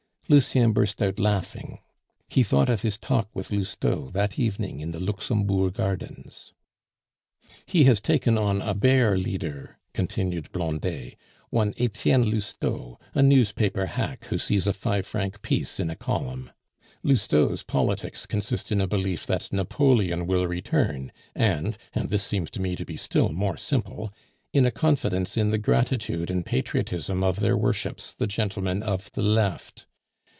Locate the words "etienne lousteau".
11.77-12.97